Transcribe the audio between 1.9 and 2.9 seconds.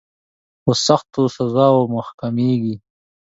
محکومیږي.